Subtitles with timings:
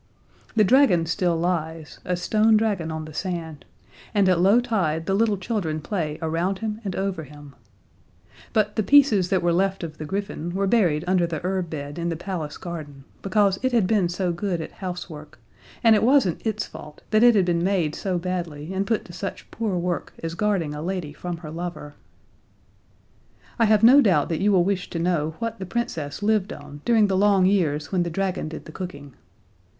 [0.55, 3.65] The dragon still lies, a stone dragon on the sand,
[4.15, 7.53] and at low tide the little children play around him and over him.
[8.51, 11.99] But the pieces that were left of the griffin were buried under the herb bed
[11.99, 15.37] in the palace garden, because it had been so good at housework,
[15.83, 19.13] and it wasn't its fault that it had been made so badly and put to
[19.13, 21.93] such poor work as guarding a lady from her lover.
[23.59, 26.81] I have no doubt that you will wish to know what the Princess lived on
[26.85, 29.13] during the long years when the dragon did the cooking.